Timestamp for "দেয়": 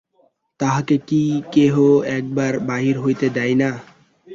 3.29-3.55